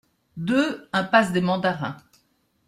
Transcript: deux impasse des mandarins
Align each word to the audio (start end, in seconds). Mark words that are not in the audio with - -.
deux 0.35 0.89
impasse 0.93 1.31
des 1.31 1.41
mandarins 1.41 1.95